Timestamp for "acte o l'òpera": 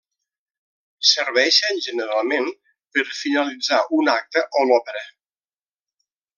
4.17-5.07